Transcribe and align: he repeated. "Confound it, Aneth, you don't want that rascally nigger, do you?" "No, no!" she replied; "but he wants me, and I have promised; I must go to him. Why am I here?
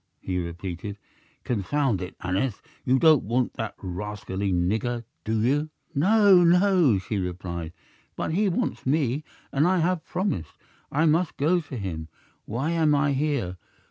he 0.19 0.39
repeated. 0.39 0.97
"Confound 1.43 2.01
it, 2.01 2.15
Aneth, 2.21 2.63
you 2.83 2.97
don't 2.97 3.21
want 3.23 3.53
that 3.53 3.75
rascally 3.83 4.51
nigger, 4.51 5.03
do 5.23 5.39
you?" 5.39 5.69
"No, 5.93 6.43
no!" 6.43 6.97
she 6.97 7.17
replied; 7.19 7.71
"but 8.15 8.31
he 8.31 8.49
wants 8.49 8.83
me, 8.87 9.23
and 9.51 9.67
I 9.67 9.77
have 9.77 10.03
promised; 10.03 10.57
I 10.91 11.05
must 11.05 11.37
go 11.37 11.59
to 11.61 11.77
him. 11.77 12.07
Why 12.45 12.71
am 12.71 12.95
I 12.95 13.13
here? 13.13 13.57